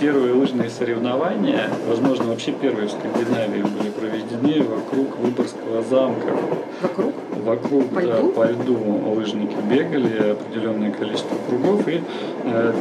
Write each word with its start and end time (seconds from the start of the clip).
первые 0.00 0.32
лыжные 0.32 0.70
соревнования, 0.70 1.68
возможно, 1.86 2.24
вообще 2.24 2.52
первые 2.52 2.88
в 2.88 2.90
Скандинавии 2.90 3.62
были 3.62 3.90
проведены 3.90 4.62
вокруг 4.62 5.18
Выборгского 5.18 5.82
замка. 5.88 6.36
Вокруг? 6.82 7.14
Вокруг, 7.44 7.88
по 7.90 8.00
да, 8.00 8.18
льду? 8.18 8.32
по 8.32 8.44
льду 8.46 8.78
лыжники 9.14 9.56
бегали 9.70 10.32
определенное 10.32 10.90
количество 10.90 11.36
кругов, 11.48 11.86
и 11.88 12.02
э, 12.44 12.72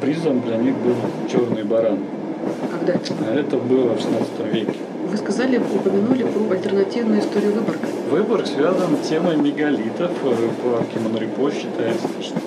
призом 0.00 0.40
для 0.42 0.56
них 0.56 0.76
был 0.76 0.94
черный 1.30 1.64
баран. 1.64 1.98
Когда 2.70 2.94
это? 2.94 3.14
А 3.28 3.34
Это 3.34 3.56
было 3.56 3.94
в 3.94 4.00
16 4.00 4.30
веке. 4.52 4.74
Вы 5.10 5.16
сказали, 5.16 5.58
упомянули 5.58 6.24
про 6.24 6.54
альтернативную 6.54 7.20
историю 7.20 7.52
Выборга. 7.52 7.86
Выборг 8.10 8.46
связан 8.46 8.96
с 9.02 9.08
темой 9.08 9.36
мегалитов. 9.36 10.10
Э, 10.24 10.34
По 10.62 10.78
Архиманрипо 10.78 11.50
считается, 11.50 12.08
что 12.20 12.40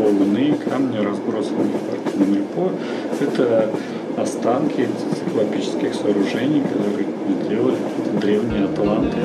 волны, 0.00 0.54
камни, 0.64 0.96
разбросанные 0.98 1.78
по 1.78 1.92
Архиманрипо, 1.92 2.72
это 3.20 3.70
останки 4.16 4.88
циклопических 5.18 5.94
сооружений, 5.94 6.62
которые 6.62 7.06
какие-то 7.06 8.20
древние 8.20 8.64
атланты. 8.64 9.18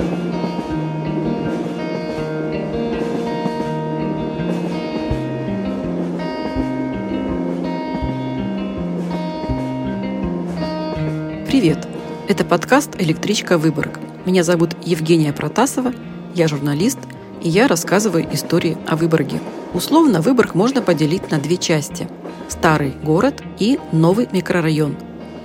Привет! 11.48 11.88
Это 12.28 12.44
подкаст 12.44 12.96
«Электричка 13.00 13.58
Выборг». 13.58 14.00
Меня 14.26 14.44
зовут 14.44 14.72
Евгения 14.84 15.32
Протасова, 15.32 15.94
я 16.34 16.48
журналист, 16.48 17.00
и 17.42 17.48
я 17.48 17.68
рассказываю 17.68 18.28
истории 18.34 18.78
о 18.88 18.98
Выборге. 18.98 19.40
Условно 19.76 20.22
Выборг 20.22 20.56
можно 20.56 20.82
поделить 20.82 21.32
на 21.32 21.38
две 21.38 21.58
части– 21.58 22.08
старый 22.48 22.94
город 23.04 23.44
и 23.60 23.78
новый 23.92 24.30
микрорайон. 24.32 24.96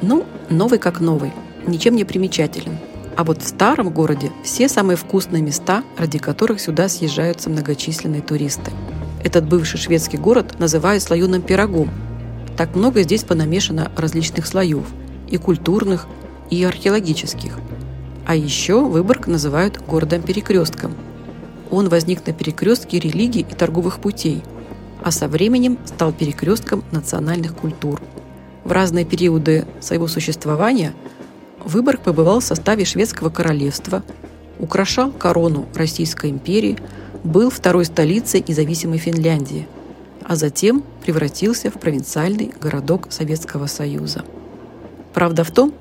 Ну, 0.02 0.24
новый 0.48 0.78
как 0.78 1.00
новый, 1.00 1.32
ничем 1.66 1.96
не 1.96 2.04
примечателен. 2.04 2.78
А 3.16 3.24
вот 3.24 3.42
в 3.42 3.48
старом 3.48 3.90
городе 3.90 4.30
все 4.44 4.68
самые 4.68 4.96
вкусные 4.96 5.42
места, 5.42 5.82
ради 5.98 6.18
которых 6.18 6.60
сюда 6.60 6.88
съезжаются 6.88 7.50
многочисленные 7.50 8.22
туристы. 8.22 8.70
Этот 9.24 9.48
бывший 9.48 9.78
шведский 9.78 10.16
город 10.16 10.60
называют 10.60 11.02
слоеным 11.02 11.42
пирогом. 11.42 11.90
Так 12.56 12.76
много 12.76 13.02
здесь 13.02 13.24
понамешано 13.24 13.90
различных 13.96 14.46
слоев– 14.46 14.84
и 15.28 15.38
культурных, 15.38 16.06
и 16.50 16.62
археологических. 16.62 17.58
А 18.26 18.36
еще 18.36 18.84
Выборг 18.84 19.26
называют 19.26 19.80
городом-перекрестком. 19.86 20.94
Он 21.70 21.88
возник 21.88 22.26
на 22.26 22.32
перекрестке 22.32 22.98
религий 22.98 23.40
и 23.40 23.54
торговых 23.54 24.00
путей, 24.00 24.42
а 25.02 25.10
со 25.10 25.28
временем 25.28 25.78
стал 25.84 26.12
перекрестком 26.12 26.84
национальных 26.90 27.54
культур. 27.54 28.00
В 28.64 28.72
разные 28.72 29.04
периоды 29.04 29.66
своего 29.80 30.06
существования 30.06 30.94
Выборг 31.64 32.00
побывал 32.00 32.40
в 32.40 32.44
составе 32.44 32.84
шведского 32.84 33.28
королевства, 33.28 34.02
украшал 34.58 35.12
корону 35.12 35.66
Российской 35.74 36.30
империи, 36.30 36.78
был 37.22 37.50
второй 37.50 37.84
столицей 37.84 38.42
независимой 38.46 38.98
Финляндии, 38.98 39.68
а 40.24 40.36
затем 40.36 40.82
превратился 41.02 41.70
в 41.70 41.74
провинциальный 41.74 42.52
городок 42.60 43.08
Советского 43.10 43.66
Союза. 43.66 44.24
Правда 45.12 45.44
в 45.44 45.50
том, 45.50 45.74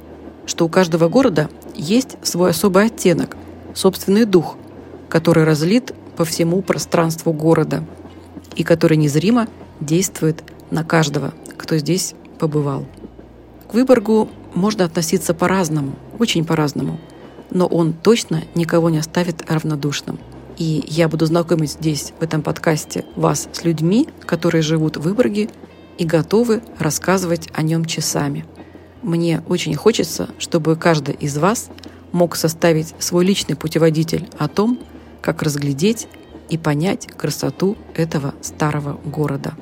что 0.46 0.66
у 0.66 0.70
каждого 0.70 1.08
города 1.08 1.50
есть 1.76 2.18
свой 2.24 2.52
особый 2.52 2.86
оттенок, 2.88 3.38
собственный 3.74 4.26
дух, 4.26 4.58
который 5.10 5.44
разлит 5.44 5.94
по 6.16 6.26
всему 6.26 6.62
пространству 6.62 7.34
города 7.34 7.84
и 8.56 8.64
который 8.64 8.98
незримо 8.98 9.48
действует 9.80 10.44
на 10.72 10.84
каждого, 10.84 11.34
кто 11.58 11.78
здесь 11.78 12.14
побывал. 12.38 12.86
К 13.68 13.74
Выборгу 13.74 14.30
можно 14.54 14.86
относиться 14.86 15.34
по-разному, 15.34 15.96
очень 16.18 16.46
по-разному, 16.46 17.00
но 17.52 17.66
он 17.66 17.94
точно 17.94 18.44
никого 18.56 18.90
не 18.90 18.98
оставит 18.98 19.50
равнодушным. 19.50 20.20
И 20.58 20.84
я 20.88 21.08
буду 21.08 21.26
знакомить 21.26 21.72
здесь, 21.72 22.14
в 22.20 22.24
этом 22.24 22.42
подкасте, 22.42 23.06
вас 23.16 23.48
с 23.52 23.64
людьми, 23.64 24.10
которые 24.26 24.62
живут 24.62 24.98
в 24.98 25.02
Выборге 25.02 25.50
и 25.98 26.06
готовы 26.06 26.62
рассказывать 26.78 27.48
о 27.54 27.62
нем 27.62 27.86
часами– 27.86 28.46
мне 29.02 29.42
очень 29.48 29.76
хочется, 29.76 30.30
чтобы 30.40 30.76
каждый 30.76 31.16
из 31.16 31.38
вас 31.38 31.70
мог 32.12 32.36
составить 32.36 32.94
свой 33.00 33.26
личный 33.26 33.56
путеводитель 33.56 34.28
о 34.38 34.48
том, 34.48 34.80
как 35.22 35.42
разглядеть 35.42 36.08
и 36.50 36.58
понять 36.58 37.08
красоту 37.08 37.78
этого 37.96 38.34
старого 38.42 39.00
города. 39.06 39.54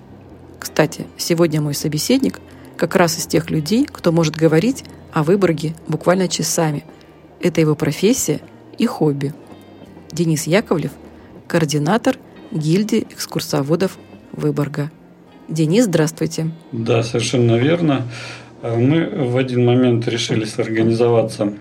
Кстати, 0.60 1.06
сегодня 1.18 1.62
мой 1.62 1.74
собеседник 1.74 2.40
как 2.78 2.96
раз 2.96 3.18
из 3.18 3.26
тех 3.26 3.50
людей, 3.50 3.86
кто 3.86 4.12
может 4.12 4.36
говорить 4.36 4.84
о 5.12 5.24
Выборге 5.24 5.74
буквально 5.88 6.28
часами. 6.28 6.86
Это 7.42 7.62
его 7.62 7.76
профессия 7.76 8.42
и 8.78 8.86
хобби. 8.86 9.34
Денис 10.12 10.48
Яковлев– 10.48 10.92
координатор 11.48 12.18
гильдии 12.52 13.08
экскурсоводов 13.10 13.98
Выборга. 14.32 14.92
Денис, 15.50 15.86
здравствуйте. 15.86 16.52
Да, 16.72 17.04
совершенно 17.04 17.56
верно. 17.56 18.08
Мы 18.62 19.06
в 19.06 19.38
один 19.38 19.66
момент 19.66 20.08
решили 20.08 20.46
сорганизоваться 20.46 21.54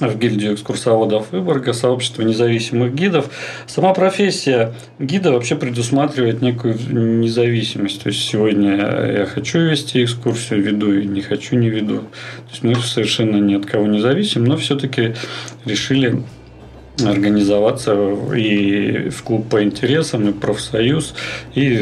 в 0.00 0.18
гильдию 0.18 0.54
экскурсоводов 0.54 1.32
Выборга, 1.32 1.72
сообщество 1.72 2.22
независимых 2.22 2.94
гидов. 2.94 3.30
Сама 3.66 3.94
профессия 3.94 4.74
гида 4.98 5.32
вообще 5.32 5.56
предусматривает 5.56 6.42
некую 6.42 6.76
независимость. 7.20 8.02
То 8.02 8.08
есть 8.08 8.24
сегодня 8.24 8.76
я 8.76 9.26
хочу 9.26 9.60
вести 9.60 10.04
экскурсию, 10.04 10.62
веду 10.62 10.92
и 10.92 11.06
не 11.06 11.20
хочу, 11.20 11.56
не 11.56 11.70
веду. 11.70 11.98
То 11.98 12.50
есть 12.50 12.62
мы 12.62 12.74
совершенно 12.76 13.36
ни 13.36 13.54
от 13.54 13.66
кого 13.66 13.86
не 13.86 14.00
зависим, 14.00 14.44
но 14.44 14.56
все-таки 14.56 15.14
решили 15.64 16.22
организоваться 17.02 17.92
и 18.36 19.08
в 19.08 19.22
клуб 19.24 19.48
по 19.48 19.62
интересам, 19.64 20.28
и 20.28 20.32
профсоюз, 20.32 21.14
и 21.54 21.76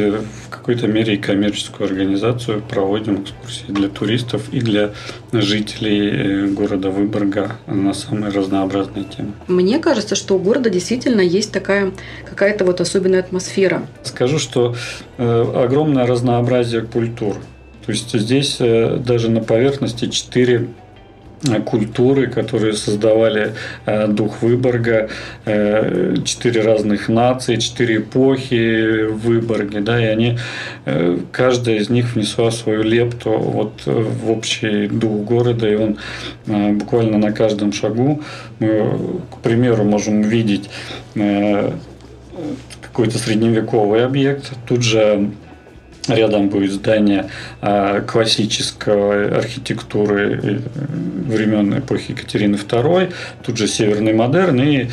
в 0.47 0.49
какой-то 0.49 0.87
мере 0.87 1.15
и 1.15 1.17
коммерческую 1.19 1.87
организацию 1.89 2.63
проводим 2.63 3.23
экскурсии 3.23 3.67
для 3.69 3.89
туристов 3.89 4.49
и 4.53 4.61
для 4.61 4.93
жителей 5.33 6.47
города 6.53 6.89
Выборга 6.89 7.57
на 7.67 7.93
самые 7.93 8.33
разнообразные 8.33 9.05
темы. 9.05 9.33
Мне 9.49 9.79
кажется, 9.81 10.15
что 10.15 10.37
у 10.37 10.39
города 10.39 10.71
действительно 10.71 11.21
есть 11.21 11.53
такая 11.53 11.93
какая-то 12.25 12.65
вот 12.65 12.81
особенная 12.81 13.21
атмосфера. 13.21 13.83
Скажу, 14.05 14.39
что 14.39 14.75
огромное 15.19 16.07
разнообразие 16.07 16.83
культур. 16.83 17.37
То 17.85 17.93
есть 17.93 18.13
здесь 18.19 18.59
даже 18.59 19.31
на 19.31 19.41
поверхности 19.43 20.07
четыре 20.09 20.69
культуры, 21.65 22.29
которые 22.29 22.73
создавали 22.73 23.55
э, 23.87 24.07
дух 24.09 24.43
Выборга, 24.43 25.09
э, 25.45 26.15
четыре 26.25 26.63
разных 26.63 27.09
нации, 27.09 27.57
четыре 27.57 27.97
эпохи 27.97 29.07
в 29.07 29.83
да, 29.83 30.01
и 30.01 30.07
они, 30.07 30.39
э, 30.85 31.19
каждая 31.33 31.77
из 31.77 31.91
них 31.91 32.15
внесла 32.15 32.51
свою 32.51 32.83
лепту 32.83 33.31
вот 33.31 33.83
в 33.87 34.31
общий 34.31 34.87
дух 34.87 35.25
города, 35.25 35.69
и 35.69 35.75
он 35.75 35.99
буквально 36.47 37.19
на 37.19 37.33
каждом 37.33 37.73
шагу, 37.73 38.23
мы, 38.59 38.99
к 39.31 39.39
примеру, 39.43 39.85
можем 39.85 40.23
видеть 40.23 40.71
какой-то 42.81 43.19
средневековый 43.19 44.05
объект, 44.05 44.53
тут 44.67 44.83
же 44.83 45.31
Рядом 46.09 46.49
будет 46.49 46.73
здание 46.73 47.31
а, 47.61 48.01
классической 48.01 49.31
архитектуры 49.31 50.41
э, 50.43 50.59
времен 51.29 51.79
эпохи 51.79 52.11
Екатерины 52.11 52.57
II, 52.57 53.13
тут 53.45 53.57
же 53.57 53.69
северный 53.69 54.13
модерн, 54.13 54.61
и 54.63 54.89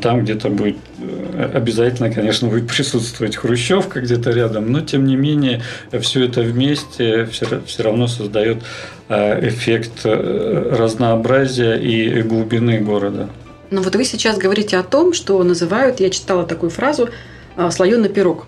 там 0.00 0.24
где-то 0.24 0.48
будет 0.48 0.76
э, 0.98 1.50
обязательно, 1.54 2.10
конечно, 2.10 2.48
будет 2.48 2.66
присутствовать 2.66 3.36
хрущевка 3.36 4.00
где-то 4.00 4.30
рядом, 4.30 4.72
но 4.72 4.80
тем 4.80 5.04
не 5.04 5.14
менее 5.14 5.62
все 6.00 6.24
это 6.24 6.40
вместе 6.40 7.26
все 7.26 7.82
равно 7.84 8.08
создает 8.08 8.58
а, 9.08 9.38
эффект 9.40 10.00
э, 10.04 10.74
разнообразия 10.76 11.76
и 11.76 12.22
глубины 12.22 12.78
города. 12.78 13.28
Но 13.70 13.82
вот 13.82 13.94
вы 13.94 14.04
сейчас 14.04 14.36
говорите 14.36 14.76
о 14.78 14.82
том, 14.82 15.14
что 15.14 15.40
называют, 15.44 16.00
я 16.00 16.10
читала 16.10 16.44
такую 16.44 16.70
фразу, 16.70 17.08
«А, 17.56 17.70
слоеный 17.70 18.08
пирог 18.08 18.46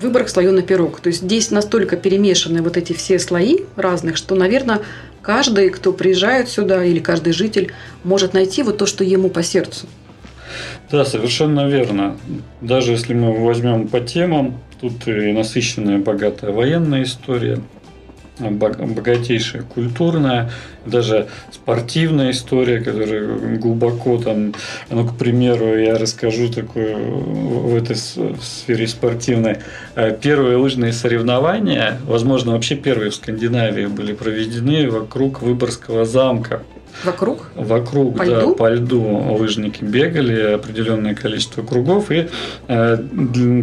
выборах 0.00 0.28
слоеный 0.28 0.62
пирог. 0.62 1.00
То 1.00 1.08
есть 1.08 1.22
здесь 1.22 1.50
настолько 1.50 1.96
перемешаны 1.96 2.62
вот 2.62 2.76
эти 2.76 2.92
все 2.92 3.18
слои 3.18 3.60
разных, 3.76 4.16
что, 4.16 4.34
наверное, 4.34 4.80
каждый, 5.22 5.70
кто 5.70 5.92
приезжает 5.92 6.48
сюда, 6.48 6.84
или 6.84 6.98
каждый 6.98 7.32
житель, 7.32 7.72
может 8.04 8.34
найти 8.34 8.62
вот 8.62 8.78
то, 8.78 8.86
что 8.86 9.04
ему 9.04 9.28
по 9.28 9.42
сердцу. 9.42 9.86
Да, 10.90 11.04
совершенно 11.04 11.68
верно. 11.68 12.16
Даже 12.60 12.92
если 12.92 13.14
мы 13.14 13.44
возьмем 13.44 13.88
по 13.88 14.00
темам, 14.00 14.60
тут 14.80 15.06
и 15.08 15.32
насыщенная, 15.32 15.98
богатая 15.98 16.52
военная 16.52 17.02
история, 17.02 17.60
богатейшая 18.38 19.62
культурная, 19.62 20.50
даже 20.84 21.28
спортивная 21.50 22.30
история, 22.30 22.80
которая 22.80 23.56
глубоко 23.56 24.18
там, 24.18 24.54
ну, 24.90 25.06
к 25.06 25.16
примеру, 25.16 25.78
я 25.78 25.98
расскажу 25.98 26.48
такую 26.48 26.96
в 26.96 27.76
этой 27.76 27.96
сфере 27.96 28.86
спортивной. 28.86 29.58
Э, 29.94 30.16
первые 30.20 30.56
лыжные 30.56 30.92
соревнования, 30.92 31.98
возможно, 32.06 32.52
вообще 32.52 32.76
первые 32.76 33.10
в 33.10 33.14
Скандинавии 33.14 33.86
были 33.86 34.12
проведены 34.12 34.88
вокруг 34.90 35.42
Выборгского 35.42 36.04
замка. 36.04 36.62
Вокруг? 37.04 37.50
Вокруг, 37.54 38.16
по 38.16 38.24
да, 38.24 38.40
льду? 38.40 38.54
по 38.54 38.70
льду 38.70 39.36
лыжники 39.38 39.84
бегали 39.84 40.54
определенное 40.54 41.14
количество 41.14 41.62
кругов, 41.62 42.10
и 42.10 42.28
э, 42.68 42.96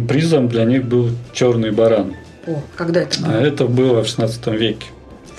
призом 0.08 0.48
для 0.48 0.64
них 0.64 0.84
был 0.84 1.10
черный 1.32 1.72
баран. 1.72 2.14
О, 2.46 2.62
когда 2.76 3.02
это 3.02 3.20
было? 3.20 3.32
А 3.32 3.40
это 3.40 3.66
было 3.66 4.02
в 4.02 4.06
16 4.06 4.46
веке. 4.48 4.86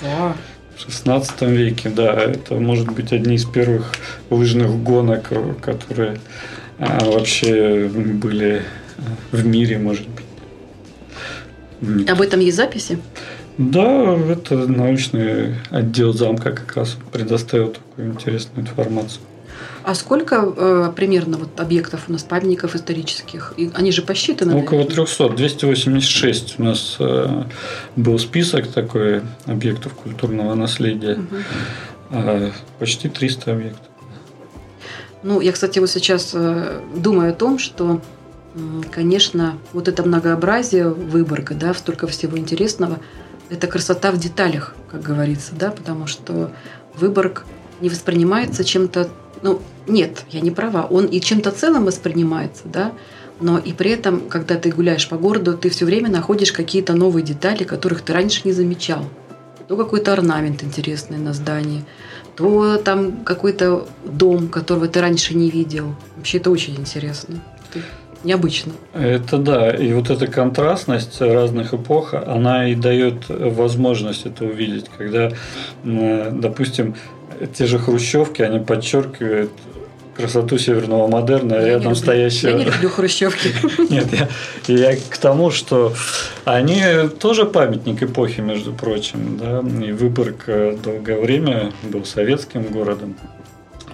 О, 0.02 0.34
В 0.76 0.80
16 0.80 1.42
веке, 1.42 1.90
да, 1.90 2.14
это 2.14 2.54
может 2.54 2.90
быть 2.90 3.12
одни 3.12 3.36
из 3.36 3.44
первых 3.44 3.92
лыжных 4.30 4.70
гонок, 4.82 5.30
которые 5.62 6.18
а, 6.78 7.04
вообще 7.04 7.88
были 7.88 8.62
в 9.32 9.46
мире, 9.46 9.78
может 9.78 10.06
быть. 10.08 12.08
об 12.08 12.20
этом 12.20 12.40
есть 12.40 12.56
записи? 12.56 12.98
Да, 13.58 14.14
это 14.14 14.66
научный 14.66 15.54
отдел 15.70 16.12
замка 16.12 16.52
как 16.52 16.76
раз 16.76 16.98
предоставил 17.10 17.68
такую 17.68 18.08
интересную 18.08 18.66
информацию. 18.66 19.22
А 19.82 19.94
сколько 19.94 20.52
э, 20.56 20.92
примерно 20.96 21.38
вот 21.38 21.60
объектов 21.60 22.04
у 22.08 22.12
нас, 22.12 22.22
памятников 22.22 22.74
исторических? 22.74 23.54
И 23.56 23.70
они 23.74 23.92
же 23.92 24.02
посчитаны? 24.02 24.56
Около 24.56 24.84
300, 24.84 25.30
286 25.30 26.58
у 26.58 26.64
нас 26.64 26.96
э, 26.98 27.44
был 27.94 28.18
список 28.18 28.66
такой 28.68 29.22
объектов 29.44 29.94
культурного 29.94 30.54
наследия. 30.54 31.16
Мгм. 31.16 31.44
А, 32.10 32.50
почти 32.78 33.08
300 33.08 33.52
объектов. 33.52 33.86
Ну, 35.22 35.40
я, 35.40 35.52
кстати, 35.52 35.78
вот 35.78 35.90
сейчас 35.90 36.32
э, 36.34 36.80
думаю 36.94 37.30
о 37.30 37.34
том, 37.34 37.58
что, 37.58 38.00
конечно, 38.92 39.58
вот 39.72 39.88
это 39.88 40.02
многообразие 40.02 40.88
Выборга, 40.88 41.54
да, 41.54 41.74
столько 41.74 42.06
всего 42.06 42.38
интересного, 42.38 43.00
это 43.50 43.66
красота 43.66 44.10
в 44.12 44.18
деталях, 44.18 44.74
как 44.90 45.02
говорится, 45.02 45.54
да, 45.54 45.70
потому 45.70 46.06
что 46.06 46.50
Выборг 46.94 47.44
не 47.80 47.88
воспринимается 47.88 48.64
чем-то, 48.64 49.08
ну, 49.42 49.60
нет, 49.86 50.24
я 50.30 50.40
не 50.40 50.50
права, 50.50 50.86
он 50.88 51.06
и 51.06 51.20
чем-то 51.20 51.50
целым 51.50 51.84
воспринимается, 51.84 52.62
да, 52.64 52.92
но 53.40 53.58
и 53.58 53.72
при 53.72 53.90
этом, 53.90 54.28
когда 54.28 54.56
ты 54.56 54.70
гуляешь 54.70 55.08
по 55.08 55.16
городу, 55.16 55.56
ты 55.56 55.68
все 55.68 55.84
время 55.84 56.10
находишь 56.10 56.52
какие-то 56.52 56.94
новые 56.94 57.22
детали, 57.22 57.64
которых 57.64 58.00
ты 58.00 58.12
раньше 58.12 58.42
не 58.44 58.52
замечал. 58.52 59.04
То 59.68 59.76
какой-то 59.76 60.12
орнамент 60.12 60.62
интересный 60.62 61.18
на 61.18 61.32
здании, 61.32 61.84
то 62.36 62.76
там 62.78 63.24
какой-то 63.24 63.86
дом, 64.04 64.48
которого 64.48 64.88
ты 64.88 65.00
раньше 65.00 65.34
не 65.34 65.50
видел. 65.50 65.94
Вообще 66.16 66.38
это 66.38 66.50
очень 66.50 66.76
интересно. 66.76 67.42
Это 67.70 67.84
необычно. 68.22 68.72
Это 68.94 69.38
да, 69.38 69.70
и 69.70 69.92
вот 69.92 70.08
эта 70.10 70.28
контрастность 70.28 71.20
разных 71.20 71.74
эпох, 71.74 72.14
она 72.14 72.68
и 72.68 72.74
дает 72.74 73.28
возможность 73.28 74.24
это 74.24 74.44
увидеть, 74.44 74.86
когда, 74.96 75.32
допустим, 75.84 76.94
те 77.56 77.66
же 77.66 77.78
хрущевки, 77.78 78.42
они 78.42 78.58
подчеркивают 78.58 79.50
красоту 80.16 80.56
северного 80.58 81.08
модерна 81.08 81.54
Я 81.54 81.66
рядом 81.66 81.82
люблю- 81.82 81.94
стоящего. 81.96 82.50
Я 82.50 82.56
не 82.56 82.64
люблю 82.64 82.88
хрущевки. 82.88 83.50
Нет, 83.90 84.06
я, 84.12 84.28
я 84.92 84.96
к 84.96 85.18
тому, 85.18 85.50
что 85.50 85.92
они 86.44 86.82
тоже 87.20 87.44
памятник 87.44 88.02
эпохи, 88.02 88.40
между 88.40 88.72
прочим. 88.72 89.38
Да? 89.38 89.62
И 89.86 89.92
Выборг 89.92 90.44
э, 90.46 90.76
долгое 90.82 91.20
время 91.20 91.72
был 91.82 92.04
советским 92.04 92.62
городом. 92.62 93.14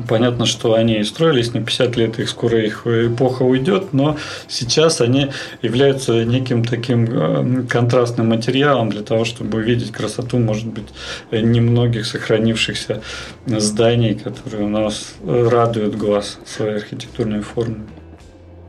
Понятно, 0.09 0.47
что 0.47 0.75
они 0.75 0.99
и 1.01 1.05
строились 1.05 1.53
на 1.53 1.61
50 1.61 1.97
лет, 1.97 2.19
их 2.19 2.29
скоро 2.29 2.59
их 2.59 2.87
эпоха 2.87 3.43
уйдет, 3.43 3.93
но 3.93 4.17
сейчас 4.49 5.01
они 5.01 5.29
являются 5.61 6.25
неким 6.25 6.65
таким 6.65 7.05
э, 7.05 7.67
контрастным 7.69 8.29
материалом 8.29 8.91
для 8.91 9.03
того, 9.03 9.25
чтобы 9.25 9.59
увидеть 9.59 9.93
красоту, 9.93 10.39
может 10.39 10.67
быть, 10.67 10.89
немногих 11.31 12.07
сохранившихся 12.07 13.03
зданий, 13.47 14.15
которые 14.15 14.65
у 14.65 14.69
нас 14.69 15.15
радуют 15.25 15.97
глаз 15.97 16.39
своей 16.47 16.77
архитектурной 16.77 17.43
формой. 17.43 17.83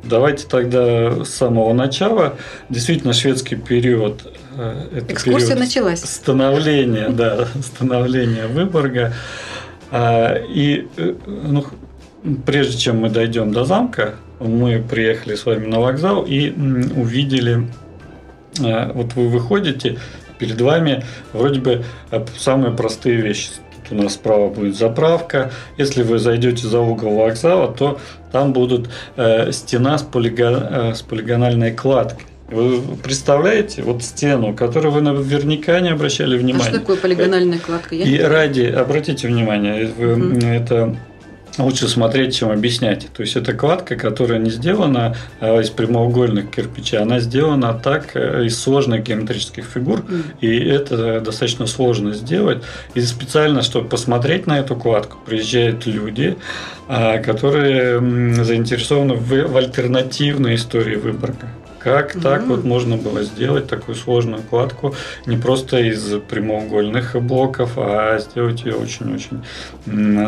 Давайте 0.04 0.46
тогда 0.48 1.24
с 1.24 1.30
самого 1.30 1.74
начала. 1.74 2.36
Действительно, 2.70 3.14
шведский 3.14 3.56
период 3.56 4.22
э, 4.58 4.88
это 4.98 5.14
Экскурсия 5.14 5.50
период 5.50 5.60
началась. 5.60 6.02
становления, 6.02 7.08
да, 7.10 7.48
становления 7.62 8.48
Выборга. 8.48 9.14
А, 9.96 10.36
И 10.50 10.88
э, 10.98 11.14
ну, 11.28 11.64
прежде 12.48 12.78
чем 12.80 13.02
мы 13.02 13.10
дойдем 13.10 13.54
до 13.54 13.64
замка, 13.64 14.16
мы 14.40 14.80
приехали 14.82 15.36
с 15.36 15.46
вами 15.46 15.68
на 15.68 15.80
вокзал 15.80 16.24
и 16.24 16.50
увидели, 16.50 17.68
э, 18.60 18.92
вот 18.94 19.14
вы 19.14 19.30
выходите, 19.30 20.00
перед 20.40 20.60
вами 20.60 21.06
вроде 21.32 21.60
бы 21.62 21.84
э, 22.10 22.26
самые 22.40 22.74
простые 22.74 23.18
вещи. 23.18 23.50
Тут 23.88 24.00
у 24.00 24.02
нас 24.02 24.16
справа 24.16 24.50
будет 24.50 24.76
заправка. 24.76 25.52
Если 25.78 26.02
вы 26.02 26.18
зайдете 26.18 26.66
за 26.68 26.80
угол 26.80 27.16
вокзала, 27.16 27.72
то 27.72 28.00
там 28.32 28.52
будут 28.52 28.90
э, 29.16 29.52
стена 29.52 30.00
с, 30.00 30.04
полиго- 30.04 30.90
э, 30.92 30.96
с 30.96 31.04
полигональной 31.04 31.72
кладкой. 31.72 32.26
Вы 32.50 32.82
представляете 33.02 33.82
вот 33.84 34.04
стену, 34.04 34.54
которую 34.54 34.92
вы 34.92 35.02
наверняка 35.02 35.80
не 35.80 35.90
обращали 35.90 36.36
А 36.36 36.40
внимания. 36.40 36.64
что 36.70 36.80
такое 36.80 36.98
полигональная 36.98 37.60
кладка? 37.60 37.96
Я 37.96 38.06
И 38.06 38.20
ради, 38.20 38.62
обратите 38.64 39.28
внимание, 39.28 39.88
Мгм. 39.98 40.38
это 40.40 40.96
лучше 41.58 41.88
смотреть, 41.88 42.36
чем 42.36 42.50
объяснять. 42.52 43.08
То 43.14 43.22
есть 43.22 43.36
это 43.36 43.54
кладка, 43.54 43.96
которая 43.96 44.40
не 44.40 44.50
сделана 44.50 45.16
а, 45.40 45.60
из 45.62 45.70
прямоугольных 45.70 46.50
кирпичей, 46.52 46.98
она 47.00 47.20
сделана 47.20 47.74
так 47.76 48.16
э, 48.16 48.46
из 48.46 48.60
сложных 48.60 49.04
геометрических 49.04 49.64
фигур, 49.66 50.00
М. 50.10 50.24
и 50.42 50.58
это 50.58 51.22
достаточно 51.22 51.66
сложно 51.68 52.14
сделать. 52.14 52.64
И 52.96 53.02
специально, 53.02 53.62
чтобы 53.62 53.88
посмотреть 53.88 54.48
на 54.48 54.60
эту 54.60 54.76
кладку, 54.76 55.18
приезжают 55.26 55.86
люди, 55.86 56.36
а, 56.88 57.20
которые 57.20 58.00
заинтересованы 58.44 59.14
в, 59.16 59.30
в 59.48 59.56
альтернативной 59.58 60.56
истории 60.56 60.96
Выборга. 60.98 61.48
Как 61.84 62.14
так 62.22 62.42
Мгм. 62.42 62.50
вот 62.50 62.64
можно 62.64 62.98
было 62.98 63.24
сделать 63.24 63.68
такую 63.68 63.96
сложную 63.96 64.42
кладку 64.42 64.96
не 65.26 65.38
просто 65.38 65.80
из 65.80 66.02
прямоугольных 66.30 67.16
блоков, 67.22 67.74
а 67.78 68.18
сделать 68.20 68.64
ее 68.64 68.76
очень-очень 68.76 69.44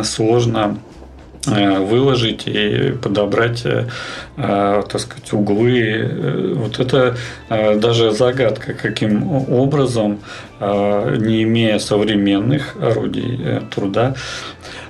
сложно 0.03 0.77
э, 1.47 1.77
выложить 1.79 2.43
и 2.47 2.93
подобрать, 3.01 3.65
э, 3.65 3.87
э, 4.35 4.83
так 4.91 4.99
сказать, 4.99 5.31
углы. 5.31 6.55
Вот 6.55 6.79
это 6.79 7.15
даже 7.49 8.11
загадка, 8.11 8.73
каким 8.73 9.31
образом, 9.51 10.19
не 10.59 11.43
имея 11.43 11.77
современных 11.79 12.75
орудий 12.81 13.61
труда, 13.69 14.15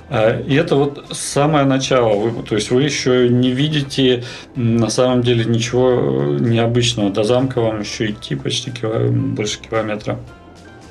и 0.08 0.54
это 0.54 0.76
вот 0.76 1.04
самое 1.10 1.64
начало. 1.64 2.30
То 2.42 2.54
есть 2.54 2.70
вы 2.70 2.82
еще 2.82 3.28
не 3.28 3.50
видите 3.50 4.24
на 4.54 4.88
самом 4.88 5.22
деле 5.22 5.44
ничего 5.44 5.90
э, 5.90 6.38
необычного. 6.40 7.10
До 7.10 7.24
замка 7.24 7.60
вам 7.60 7.80
еще 7.80 8.10
идти 8.10 8.36
почти 8.36 8.72
больше 9.10 9.58
километра. 9.60 10.18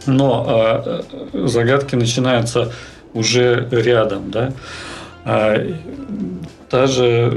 Но 0.06 0.46
э, 0.48 1.02
э, 1.34 1.48
загадки 1.48 1.96
начинаются 1.96 2.74
уже 3.14 3.68
рядом, 3.72 4.32
да. 4.32 4.54
Та 6.76 6.88
же 6.88 7.32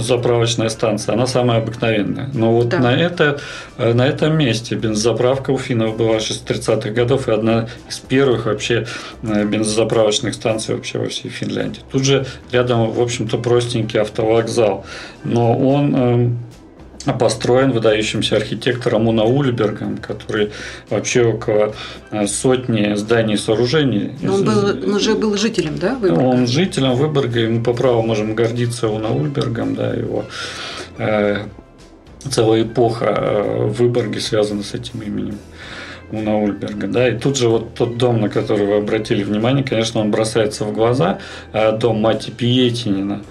заправочная 0.00 0.68
станция, 0.68 1.14
она 1.14 1.28
самая 1.28 1.58
обыкновенная. 1.58 2.28
Но 2.34 2.50
вот 2.50 2.70
Да. 2.70 2.78
на, 2.80 2.92
это, 2.92 3.38
э, 3.78 3.92
на 3.92 4.04
этом 4.04 4.36
месте 4.36 4.74
бензозаправка 4.74 5.52
у 5.52 5.58
финнов 5.58 5.96
была 5.96 6.16
еще 6.16 6.34
с 6.34 6.42
30-х 6.42 6.90
годов 6.90 7.28
и 7.28 7.30
одна 7.30 7.68
из 7.88 7.98
первых 8.00 8.46
вообще 8.46 8.84
э, 9.22 9.44
бензозаправочных 9.44 10.34
станций 10.34 10.74
вообще 10.74 10.98
во 10.98 11.06
всей 11.08 11.28
Финляндии. 11.28 11.82
Тут 11.92 12.04
же 12.04 12.26
рядом, 12.50 12.90
в 12.90 13.00
общем-то, 13.00 13.38
простенький 13.38 14.00
автовокзал, 14.00 14.84
но 15.22 15.56
он 15.56 15.94
эм, 15.94 16.38
построен 17.12 17.72
выдающимся 17.72 18.36
архитектором 18.36 19.08
Уна 19.08 19.24
Ульбергом, 19.24 19.98
который 19.98 20.52
вообще 20.90 21.24
около 21.24 21.74
э, 22.10 22.26
сотни 22.26 22.94
зданий 22.94 23.34
и 23.34 23.36
сооружений. 23.36 24.12
Он, 24.22 24.44
был, 24.44 24.64
он 24.64 24.94
уже 24.94 25.14
был 25.14 25.36
жителем, 25.36 25.78
да, 25.78 25.94
Выборга? 25.94 26.20
Он 26.22 26.46
жителем 26.46 26.94
Выборга, 26.94 27.40
и 27.40 27.48
мы 27.48 27.62
по 27.62 27.72
праву 27.72 28.02
можем 28.02 28.34
гордиться 28.34 28.88
Уна 28.88 29.10
Ульбергом, 29.10 29.74
да, 29.74 29.92
его 29.92 30.24
э, 30.98 31.46
целая 32.30 32.62
эпоха 32.62 33.06
э, 33.06 33.66
в 33.66 33.72
Выборге 33.74 34.20
связана 34.20 34.62
с 34.62 34.74
этим 34.74 35.00
именем. 35.02 35.38
Уна 36.12 36.38
Ульберга, 36.38 36.86
да, 36.86 37.08
и 37.08 37.18
тут 37.18 37.36
же 37.36 37.48
вот 37.48 37.74
тот 37.74 37.96
дом, 37.96 38.20
на 38.20 38.28
который 38.28 38.64
вы 38.64 38.76
обратили 38.76 39.24
внимание, 39.24 39.64
конечно, 39.64 40.00
он 40.00 40.12
бросается 40.12 40.64
в 40.64 40.72
глаза, 40.72 41.18
э, 41.52 41.76
дом 41.76 42.00
Мати 42.00 42.30
Пиетинина, 42.30 43.22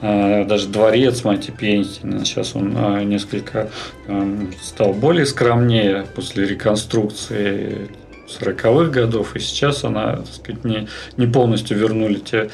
даже 0.00 0.68
дворец 0.68 1.24
Мати 1.24 1.50
Пиетинина, 1.50 2.24
сейчас 2.24 2.54
он 2.54 2.76
э, 2.76 3.04
несколько 3.04 3.70
э, 4.06 4.46
стал 4.62 4.92
более 4.92 5.26
скромнее 5.26 6.04
после 6.14 6.46
реконструкции 6.46 7.88
40-х 8.40 8.90
годов, 8.90 9.36
и 9.36 9.38
сейчас 9.40 9.84
она, 9.84 10.16
так 10.16 10.26
сказать, 10.26 10.64
не, 10.64 10.88
не 11.16 11.26
полностью 11.26 11.78
вернули 11.78 12.18
те 12.18 12.50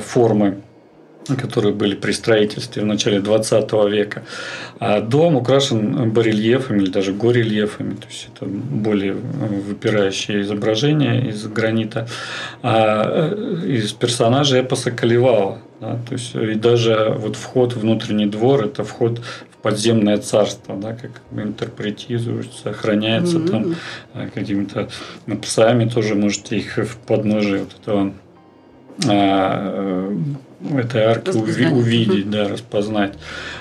формы 0.00 0.58
которые 1.38 1.72
были 1.72 1.94
при 1.94 2.12
строительстве 2.12 2.82
в 2.82 2.86
начале 2.86 3.20
20 3.20 3.72
века. 3.88 4.24
А 4.78 5.00
дом 5.00 5.36
украшен 5.36 6.10
барельефами 6.10 6.82
или 6.82 6.90
даже 6.90 7.12
горельефами, 7.12 7.94
то 7.94 8.06
есть 8.08 8.28
это 8.34 8.44
более 8.46 9.14
выпирающие 9.14 10.42
изображения 10.42 11.28
из 11.28 11.46
гранита, 11.46 12.06
а 12.62 13.30
э, 13.32 13.66
из 13.66 13.92
персонажей 13.92 14.60
эпоса 14.60 14.90
Каливала. 14.90 15.58
Да, 15.80 15.98
то 16.06 16.12
есть 16.12 16.34
и 16.34 16.54
даже 16.54 17.14
вот 17.18 17.36
вход 17.36 17.74
в 17.74 17.80
внутренний 17.80 18.26
двор– 18.26 18.64
это 18.66 18.84
вход 18.84 19.18
в 19.18 19.56
подземное 19.62 20.18
царство, 20.18 20.76
да, 20.76 20.94
как 20.94 21.22
интерпретируется, 21.32 22.70
охраняется 22.70 23.38
mm-hmm. 23.38 23.50
там 23.50 23.74
э, 24.14 24.28
какими-то 24.32 24.88
псами, 25.42 25.88
тоже 25.88 26.14
можете 26.14 26.56
их 26.56 26.78
в 26.78 26.96
подножие 26.98 27.64
вот 27.64 27.76
этого 27.80 28.12
а, 29.08 30.10
э, 30.10 30.16
этой 30.72 31.02
арки 31.02 31.30
увидеть, 31.30 32.30
да, 32.30 32.48
распознать. 32.48 33.14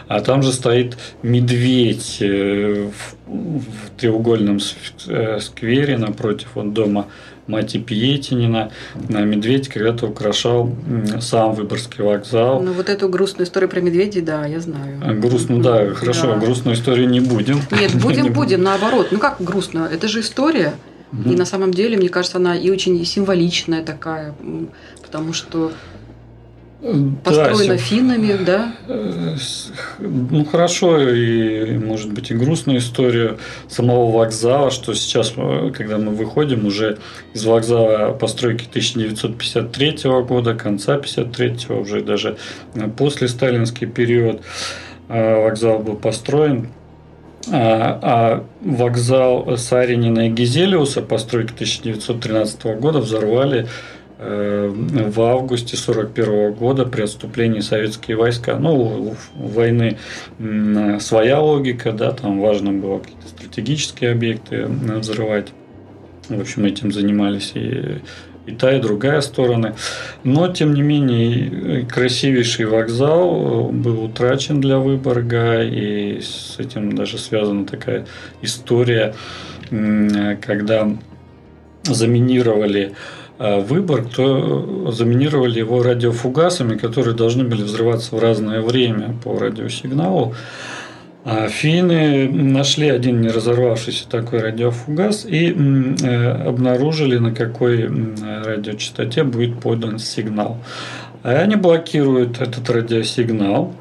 А 0.07 0.21
там 0.21 0.41
же 0.43 0.51
стоит 0.51 0.97
медведь 1.21 2.17
э, 2.21 2.89
в, 2.89 3.15
в 3.27 3.89
треугольном 3.97 4.59
э, 5.07 5.39
сквере 5.39 5.97
напротив 5.97 6.49
вот 6.55 6.73
дома 6.73 7.07
Мати 7.47 7.77
Пьетинина. 7.77 8.71
Медведь 9.09 9.67
когда-то 9.67 10.07
украшал 10.07 10.73
сам 11.19 11.53
Выборгский 11.53 12.03
вокзал. 12.03 12.61
Ну, 12.61 12.71
вот 12.71 12.89
эту 12.89 13.09
грустную 13.09 13.45
историю 13.45 13.69
про 13.69 13.81
медведей, 13.81 14.21
да, 14.21 14.45
я 14.45 14.59
знаю. 14.59 15.01
А, 15.03 15.13
грустную, 15.13 15.61
да, 15.61 15.93
хорошо, 15.93 16.27
да. 16.27 16.37
грустную 16.37 16.75
историю 16.75 17.09
не 17.09 17.19
будем. 17.19 17.59
Нет, 17.71 17.95
будем, 18.01 18.31
будем, 18.31 18.63
наоборот. 18.63 19.07
Ну, 19.11 19.19
как 19.19 19.41
грустную? 19.41 19.89
Это 19.89 20.07
же 20.07 20.21
история. 20.21 20.73
И 21.25 21.35
на 21.35 21.45
самом 21.45 21.71
деле, 21.71 21.95
мне 21.95 22.09
кажется, 22.09 22.37
она 22.37 22.57
и 22.57 22.71
очень 22.71 23.05
символичная 23.05 23.83
такая, 23.83 24.33
потому 25.03 25.31
что 25.31 25.71
построена 27.23 27.75
да, 27.75 27.77
финнами, 27.77 28.43
да? 28.45 28.75
Э, 28.87 29.35
ну 29.99 30.43
хорошо, 30.43 30.99
и 31.09 31.77
может 31.77 32.11
быть 32.11 32.31
и 32.31 32.33
грустная 32.33 32.77
история 32.77 33.37
самого 33.69 34.11
вокзала, 34.11 34.69
что 34.69 34.93
сейчас, 34.93 35.33
э, 35.37 35.71
когда 35.75 35.97
мы 35.97 36.11
выходим 36.11 36.65
уже 36.65 36.97
из 37.33 37.45
вокзала 37.45 38.11
постройки 38.11 38.67
1953 38.67 40.09
года, 40.27 40.55
конца 40.55 40.97
53 40.97 41.67
уже 41.69 42.01
даже 42.01 42.37
э, 42.75 42.89
после 42.89 43.27
сталинский 43.27 43.87
период 43.87 44.41
вокзал 45.07 45.79
был 45.79 45.95
построен 45.95 46.69
а, 47.51 47.99
а 48.01 48.43
вокзал 48.61 49.57
Саринина 49.57 50.27
и 50.27 50.29
Гизелиуса 50.29 51.01
постройки 51.01 51.53
1913 51.53 52.63
года 52.79 52.99
взорвали 52.99 53.63
э, 53.63 53.67
в 54.19 55.21
августе 55.21 55.75
1941 55.75 56.53
года 56.53 56.85
при 56.85 57.01
отступлении 57.01 57.59
советские 57.59 58.17
войска. 58.17 58.57
Ну, 58.57 59.15
у 59.35 59.47
войны 59.47 59.97
своя 60.99 61.39
логика, 61.39 61.91
да, 61.91 62.11
там 62.11 62.39
важно 62.39 62.71
было 62.71 62.99
какие-то 62.99 63.27
стратегические 63.27 64.11
объекты 64.11 64.65
взрывать. 64.67 65.49
В 66.29 66.39
общем, 66.39 66.65
этим 66.65 66.91
занимались 66.91 67.51
и 67.55 68.01
и 68.45 68.51
та, 68.51 68.75
и 68.75 68.81
другая 68.81 69.21
стороны. 69.21 69.75
Но, 70.23 70.47
тем 70.49 70.73
не 70.73 70.81
менее, 70.81 71.85
красивейший 71.85 72.65
вокзал 72.65 73.69
э, 73.69 73.71
был 73.71 74.03
утрачен 74.03 74.59
для 74.59 74.79
Выборга, 74.79 75.63
и 75.63 76.19
с 76.19 76.55
этим 76.59 76.93
даже 76.93 77.17
связана 77.17 77.65
такая 77.65 78.05
история, 78.41 79.15
когда 79.69 80.89
заминировали 81.83 82.91
э, 82.91 82.93
Выборг, 83.43 84.09
то 84.15 84.91
заминировали 84.91 85.59
его 85.59 85.83
радиофугасами, 85.83 86.77
которые 86.77 87.13
должны 87.13 87.43
были 87.43 87.63
взрываться 87.63 88.15
в 88.15 88.19
разное 88.19 88.61
время 88.61 89.15
по 89.21 89.37
радиосигналу. 89.37 90.33
А 91.25 91.47
финны 91.47 92.29
нашли 92.29 92.89
один 92.89 93.21
не 93.21 93.29
разорвавшийся 93.29 94.09
такой 94.09 94.39
радиофугас 94.39 95.25
и 95.25 95.51
э, 95.53 96.47
обнаружили, 96.47 97.17
на 97.17 97.33
какой 97.33 97.89
радиочастоте 98.43 99.23
будет 99.23 99.59
подан 99.61 99.99
сигнал. 99.99 100.57
И 101.23 101.29
они 101.29 101.55
блокируют 101.55 102.41
этот 102.41 102.69
радиосигнал 102.69 103.73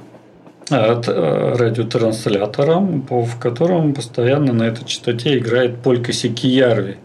от 0.71 1.09
э, 1.09 1.55
радиотранслятора, 1.59 2.79
в 2.79 3.39
котором 3.41 3.93
постоянно 3.93 4.53
на 4.53 4.63
этой 4.63 4.85
частоте 4.85 5.37
играет 5.39 5.79
полька 5.79 6.13
Сикиярви. 6.13 6.99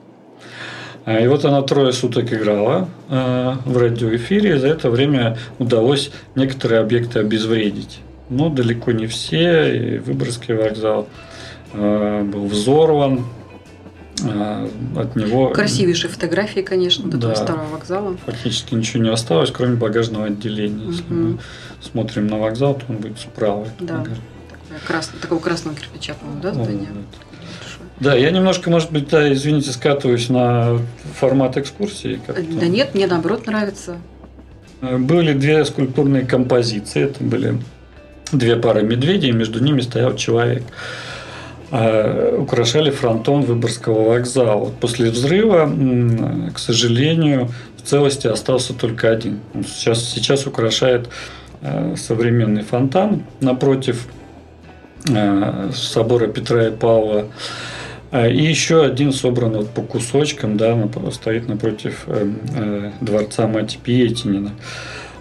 А, 1.08 1.20
и 1.20 1.28
вот 1.28 1.44
она 1.46 1.64
трое 1.64 1.92
суток 1.92 2.32
играла 2.32 2.88
э, 3.10 3.54
в 3.66 3.78
радиоэфире, 3.78 4.56
и 4.56 4.60
за 4.60 4.68
это 4.68 4.92
время 4.92 5.38
удалось 5.58 6.12
некоторые 6.36 6.82
объекты 6.82 7.20
обезвредить 7.20 8.02
но 8.30 8.50
далеко 8.50 8.92
не 8.92 9.08
все. 9.08 9.96
И 9.96 9.98
Выборгский 10.00 10.54
вокзал 10.54 11.08
э, 11.74 12.24
был 12.24 12.48
взорван. 12.48 13.26
От 14.96 15.16
него... 15.16 15.50
Красивейшие 15.52 16.10
фотографии, 16.10 16.62
конечно, 16.62 17.08
до 17.08 17.18
да, 17.18 17.32
этого 17.32 17.44
старого 17.46 17.68
вокзала. 17.68 18.18
Фактически 18.26 18.74
ничего 18.74 19.04
не 19.04 19.10
осталось, 19.10 19.52
кроме 19.52 19.76
багажного 19.76 20.26
отделения. 20.26 20.86
Угу. 20.86 20.92
Если 20.92 21.14
мы 21.14 21.38
смотрим 21.82 22.28
на 22.28 22.40
вокзал, 22.40 22.74
то 22.74 22.86
он 22.90 22.98
будет 22.98 23.20
справа. 23.20 23.68
Да. 23.80 24.04
Крас... 24.88 25.12
Такого 25.22 25.40
красного 25.40 25.78
кирпича, 25.78 26.16
по-моему, 26.16 26.42
да, 26.42 26.52
здание? 26.52 26.90
Вот. 26.92 27.06
Да, 28.00 28.16
я 28.16 28.32
немножко, 28.32 28.70
может 28.70 28.92
быть, 28.92 29.10
да, 29.10 29.32
извините, 29.34 29.72
скатываюсь 29.72 30.30
на 30.30 30.80
формат 31.16 31.58
экскурсии. 31.58 32.20
Да 32.28 32.68
нет, 32.68 32.94
мне 32.94 33.08
наоборот 33.08 33.48
нравится. 33.48 33.98
Э, 34.82 34.98
были 34.98 35.34
две 35.34 35.66
скульптурные 35.66 36.26
композиции. 36.26 37.04
Это 37.06 37.24
были 37.24 37.60
две 38.32 38.56
пары 38.56 38.84
медведей, 38.84 39.32
между 39.32 39.64
ними 39.64 39.82
стоял 39.82 40.16
человек. 40.16 40.64
А, 41.70 42.38
украшали 42.38 42.92
фронтон 42.92 43.42
Выборгского 43.42 44.10
вокзала. 44.10 44.72
После 44.80 45.10
взрыва, 45.10 45.70
к 46.54 46.60
сожалению, 46.60 47.50
в 47.78 47.82
целости 47.82 48.28
остался 48.28 48.74
только 48.74 49.10
один. 49.10 49.40
сейчас, 49.66 50.04
сейчас 50.06 50.48
украшает 50.48 51.10
а, 51.62 51.96
современный 51.98 52.64
фонтан 52.64 53.24
напротив 53.42 54.08
а, 55.10 55.72
собора 55.74 56.28
Петра 56.28 56.68
и 56.68 56.72
Павла. 56.72 57.26
И 58.14 58.42
еще 58.42 58.86
один 58.86 59.12
собран 59.12 59.54
вот 59.54 59.70
по 59.70 59.82
кусочкам, 59.82 60.56
да, 60.56 60.78
стоит 61.12 61.50
напротив 61.50 62.04
э, 62.08 62.32
э, 62.56 62.92
дворца 63.02 63.48
Мати 63.48 63.78
Пьетинина. 63.84 64.54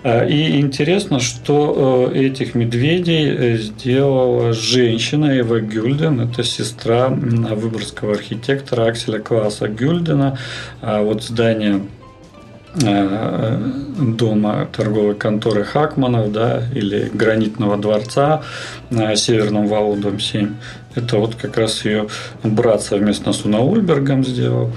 А, 0.09 0.25
и 0.25 0.61
интересно, 0.61 1.19
что 1.19 2.13
э, 2.15 2.27
этих 2.27 2.55
медведей 2.55 3.29
э, 3.29 3.57
сделала 3.57 4.53
женщина 4.53 5.37
Эва 5.41 5.59
Гюльден. 5.59 6.21
Это 6.21 6.45
сестра 6.45 7.09
выборгского 7.09 8.13
архитектора 8.13 8.87
Акселя 8.87 9.19
Класса 9.19 9.67
Гюльдена. 9.67 10.39
А 10.81 11.03
вот 11.03 11.25
здание 11.25 11.83
дома 12.77 14.69
торговой 14.71 15.15
конторы 15.15 15.65
Хакманов, 15.65 16.31
да, 16.31 16.63
или 16.75 17.11
гранитного 17.13 17.79
дворца 17.79 18.43
на 18.91 19.17
Северном 19.17 19.67
валу, 19.67 19.97
дом 19.97 20.21
7. 20.21 20.55
Это 20.97 21.19
вот 21.19 21.35
как 21.35 21.59
раз 21.59 21.85
ее 21.85 22.09
брат 22.43 22.83
совместно 22.83 23.33
с 23.33 23.45
Уна 23.45 23.61
Ульбергом 23.61 24.25
сделал. 24.25 24.73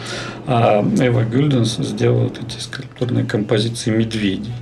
А 0.45 0.81
Эва 0.81 1.23
Гюльден 1.23 1.63
сделала 1.63 2.25
вот 2.25 2.39
эти 2.43 2.59
скульптурные 2.59 3.25
композиции 3.25 3.89
медведей. 3.89 4.53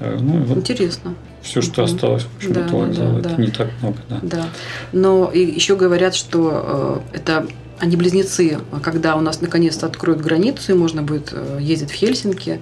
Э, 0.00 0.18
ну, 0.20 0.42
вот 0.42 0.58
Интересно. 0.58 1.14
Все, 1.40 1.62
что 1.62 1.82
угу. 1.82 1.90
осталось, 1.90 2.24
в 2.24 2.36
общем, 2.36 2.52
да, 2.52 2.66
вокзала, 2.66 3.12
да, 3.12 3.18
это 3.20 3.28
да. 3.28 3.36
не 3.36 3.50
так 3.50 3.68
много. 3.80 3.98
Да. 4.10 4.18
да. 4.22 4.48
Но 4.92 5.30
и 5.32 5.40
еще 5.40 5.76
говорят, 5.76 6.16
что 6.16 7.00
э, 7.12 7.16
это 7.16 7.46
они 7.78 7.96
близнецы, 7.96 8.58
когда 8.82 9.14
у 9.14 9.20
нас 9.20 9.40
наконец-то 9.40 9.86
откроют 9.86 10.20
границу, 10.20 10.72
и 10.72 10.74
можно 10.74 11.02
будет 11.02 11.30
э, 11.32 11.58
ездить 11.60 11.92
в 11.92 11.94
Хельсинки. 11.94 12.60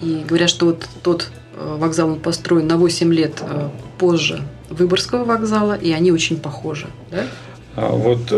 И 0.00 0.24
говорят, 0.26 0.48
что 0.48 0.66
вот 0.66 0.88
тот 1.02 1.30
вокзал 1.56 2.08
он 2.10 2.20
построен 2.20 2.66
на 2.66 2.76
8 2.76 3.14
лет 3.14 3.42
позже 3.96 4.42
Выборгского 4.70 5.24
вокзала, 5.24 5.74
и 5.74 5.92
они 5.92 6.10
очень 6.10 6.38
похожи. 6.38 6.88
Да? 7.12 7.24
А 7.76 7.88
вот, 7.88 8.32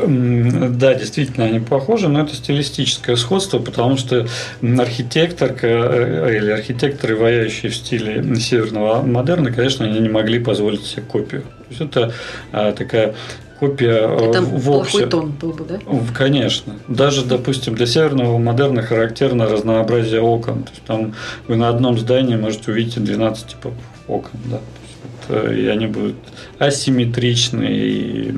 да, 0.78 0.94
действительно, 0.94 1.44
они 1.44 1.60
похожи, 1.60 2.08
но 2.08 2.22
это 2.22 2.34
стилистическое 2.34 3.16
сходство, 3.16 3.58
потому 3.58 3.98
что 3.98 4.26
архитекторка 4.62 5.66
э, 5.66 6.36
или 6.38 6.50
архитекторы, 6.52 7.16
ваяющие 7.16 7.70
в 7.70 7.76
стиле 7.76 8.24
северного 8.36 9.02
модерна, 9.02 9.52
конечно, 9.52 9.84
они 9.84 10.00
не 10.00 10.08
могли 10.08 10.38
позволить 10.38 10.86
себе 10.86 11.02
копию. 11.02 11.42
То 11.42 11.66
есть 11.68 11.80
это 11.82 12.12
а, 12.52 12.72
такая 12.72 13.14
копия 13.60 14.08
э, 14.08 14.30
это 14.30 14.40
в 14.40 14.70
общем. 14.70 15.10
тон 15.10 15.32
был 15.32 15.52
бы, 15.52 15.64
да? 15.64 15.80
Конечно. 16.14 16.76
Даже, 16.88 17.22
допустим, 17.24 17.74
для 17.74 17.86
северного 17.86 18.38
модерна 18.38 18.82
характерно 18.82 19.46
разнообразие 19.46 20.22
окон. 20.22 20.62
То 20.62 20.70
есть 20.70 20.82
там 20.84 21.14
вы 21.46 21.56
на 21.56 21.68
одном 21.68 21.98
здании 21.98 22.36
можете 22.36 22.70
увидеть 22.70 23.04
12 23.04 23.48
типов 23.48 23.74
окон, 24.08 24.40
да. 24.46 24.60
То 25.28 25.34
есть, 25.34 25.44
вот, 25.44 25.52
и 25.52 25.66
они 25.66 25.86
будут 25.88 26.16
асимметричны 26.58 27.66
и 27.68 28.34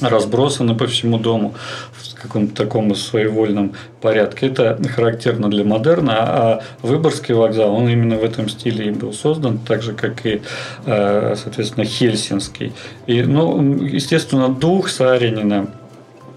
разбросаны 0.00 0.74
по 0.74 0.86
всему 0.86 1.18
дому 1.18 1.54
в 1.92 2.20
каком-то 2.20 2.54
таком 2.54 2.94
своевольном 2.94 3.74
порядке. 4.00 4.48
Это 4.48 4.78
характерно 4.94 5.50
для 5.50 5.64
модерна, 5.64 6.14
а 6.18 6.62
Выборгский 6.82 7.34
вокзал, 7.34 7.74
он 7.74 7.88
именно 7.88 8.16
в 8.16 8.24
этом 8.24 8.48
стиле 8.48 8.86
и 8.86 8.90
был 8.90 9.12
создан, 9.12 9.58
так 9.58 9.82
же, 9.82 9.92
как 9.92 10.26
и, 10.26 10.42
э, 10.86 11.34
соответственно, 11.36 11.86
Хельсинский. 11.86 12.72
И, 13.06 13.22
ну, 13.22 13.82
естественно, 13.82 14.48
дух 14.48 14.88
Саринина 14.88 15.68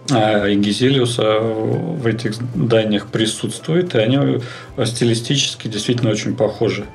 и 0.10 0.55
Гизелиуса 0.55 1.39
в 1.39 2.05
этих 2.05 2.34
зданиях 2.34 3.08
присутствует, 3.08 3.96
и 3.96 4.00
они 4.00 4.41
стилистически 4.84 5.70
действительно 5.70 6.12
очень 6.12 6.36
похожи, 6.36 6.86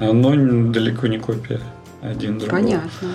но 0.00 0.34
далеко 0.70 1.06
не 1.06 1.18
копия 1.18 1.60
один 2.00 2.38
другого. 2.38 2.62
Понятно. 2.62 3.08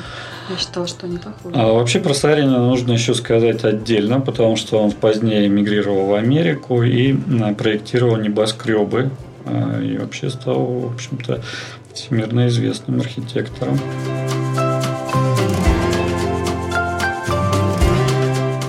Я 0.50 0.58
считала, 0.58 0.88
что 0.88 1.06
они 1.06 1.18
похожи. 1.18 1.56
А 1.56 1.74
вообще 1.74 2.00
про 2.00 2.16
Сарина 2.16 2.58
нужно 2.58 2.94
еще 2.94 3.14
сказать 3.14 3.64
отдельно, 3.64 4.20
потому 4.20 4.56
что 4.56 4.80
он 4.80 4.92
позднее 4.92 5.46
эмигрировал 5.46 6.08
в 6.08 6.14
Америку 6.16 6.82
и 6.82 7.14
проектировал 7.54 8.18
небоскребы. 8.18 9.12
А, 9.46 9.80
и 9.80 9.98
вообще 9.98 10.32
стал, 10.32 10.66
в 10.66 10.94
общем-то, 10.94 11.42
всемирно 11.94 12.48
известным 12.48 13.00
архитектором. 13.00 13.80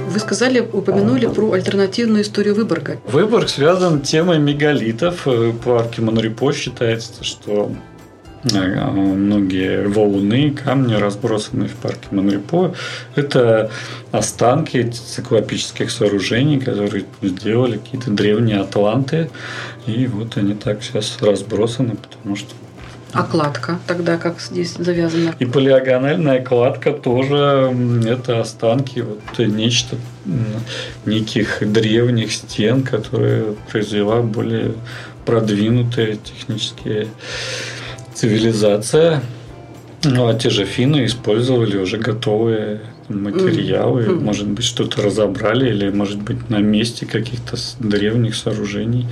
Вы 0.09 0.19
сказали, 0.19 0.61
упомянули 0.61 1.27
про 1.27 1.53
альтернативную 1.53 2.23
историю 2.23 2.55
Выборга. 2.55 2.99
Выборг 3.07 3.49
связан 3.49 4.03
темой 4.03 4.39
мегалитов. 4.39 5.25
В 5.25 5.53
парке 5.59 6.03
Монрепо 6.03 6.53
считается, 6.53 7.25
что 7.25 7.73
Э, 7.73 8.00
многие 8.45 9.87
валуны, 9.89 10.51
камни, 10.51 10.95
разбросанные 10.95 11.69
в 11.69 11.75
парке 11.75 12.09
Монрепо. 12.11 12.75
Это 13.15 13.71
останки 14.13 14.91
циклопических 14.91 15.91
сооружений, 15.91 16.59
которые 16.59 17.05
сделали 17.23 17.77
какие-то 17.77 18.11
древние 18.11 18.61
атланты. 18.61 19.31
И 19.87 20.07
вот 20.07 20.37
они 20.37 20.55
так 20.55 20.83
сейчас 20.83 21.19
разбросаны, 21.21 21.97
потому 21.97 22.37
что 22.37 22.55
а 23.13 23.25
кладка 23.25 23.81
тогда 23.89 24.19
как 24.19 24.41
здесь 24.41 24.77
завязана? 24.79 25.35
И 25.41 25.45
полиагональная 25.45 26.45
кладка 26.45 26.93
тоже 26.93 27.75
это 28.07 28.41
останки 28.41 29.01
вот 29.01 29.39
нечто 29.39 29.97
неких 31.07 31.59
древних 31.61 32.33
стен, 32.33 32.85
которые 32.85 33.57
произвела 33.71 34.23
более 34.23 34.75
продвинутые 35.27 36.19
технические 36.19 37.09
цивилизация. 38.21 39.23
Ну, 40.05 40.29
а 40.29 40.35
те 40.35 40.51
же 40.51 40.67
финны 40.67 41.07
использовали 41.07 41.79
уже 41.79 41.97
готовые 41.97 42.83
материалы, 43.11 44.03
mm-hmm. 44.03 44.21
может 44.21 44.47
быть, 44.49 44.65
что-то 44.65 45.03
разобрали, 45.03 45.71
или, 45.71 45.91
может 45.91 46.23
быть, 46.23 46.49
на 46.49 46.59
месте 46.59 47.07
каких-то 47.07 47.57
древних 47.79 48.35
сооружений. 48.35 49.07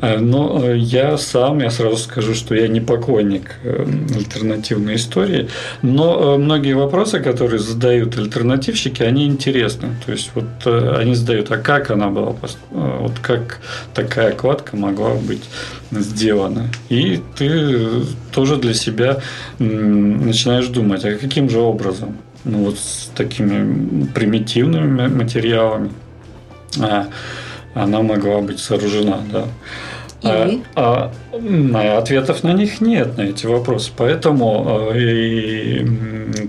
Э, 0.00 0.18
но 0.18 0.62
э, 0.64 0.76
я 0.76 1.16
сам, 1.16 1.60
я 1.60 1.70
сразу 1.70 1.96
скажу, 1.96 2.34
что 2.34 2.54
я 2.54 2.68
не 2.68 2.80
поклонник 2.80 3.56
э, 3.64 3.86
альтернативной 4.14 4.96
истории, 4.96 5.48
но 5.82 6.38
многие 6.38 6.74
вопросы, 6.74 7.20
которые 7.20 7.58
задают 7.58 8.18
альтернативщики, 8.18 9.02
они 9.02 9.26
интересны. 9.26 9.88
То 10.04 10.12
есть, 10.12 10.30
вот 10.34 10.66
они 10.66 11.14
задают, 11.14 11.50
а 11.50 11.58
как 11.58 11.90
она 11.90 12.08
была, 12.08 12.34
вот 12.70 13.18
как 13.22 13.60
такая 13.94 14.32
кладка 14.32 14.76
могла 14.76 15.14
быть 15.14 15.44
сделана. 15.90 16.68
И 16.88 17.20
ты 17.36 17.88
тоже 18.32 18.56
для 18.56 18.74
себя 18.74 19.20
начинаешь 19.58 20.66
думать, 20.68 21.04
а 21.04 21.14
каким 21.16 21.48
же 21.50 21.58
образом? 21.58 22.16
Ну, 22.44 22.64
вот 22.64 22.78
с 22.78 23.10
такими 23.14 24.06
примитивными 24.06 25.08
материалами 25.08 25.90
а, 26.80 27.08
она 27.74 28.02
могла 28.02 28.40
быть 28.40 28.58
сооружена, 28.58 29.20
да. 29.32 29.44
А, 30.22 30.50
а, 30.74 31.12
а 31.32 31.98
ответов 31.98 32.42
на 32.42 32.52
них 32.52 32.80
нет, 32.80 33.16
на 33.16 33.22
эти 33.22 33.46
вопросы. 33.46 33.90
Поэтому 33.96 34.90
а, 34.90 34.96
и 34.96 35.86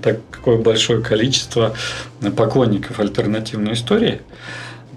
такое 0.02 0.58
большое 0.58 1.02
количество 1.02 1.74
поклонников 2.36 3.00
альтернативной 3.00 3.74
истории, 3.74 4.22